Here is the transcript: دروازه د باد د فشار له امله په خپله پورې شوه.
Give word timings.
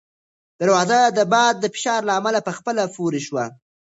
دروازه 0.59 0.99
د 1.17 1.19
باد 1.33 1.53
د 1.59 1.65
فشار 1.75 2.01
له 2.07 2.13
امله 2.19 2.39
په 2.47 2.51
خپله 2.57 2.83
پورې 2.95 3.19
شوه. 3.27 3.45